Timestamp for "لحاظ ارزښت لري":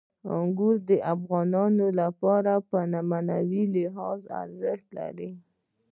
3.75-5.29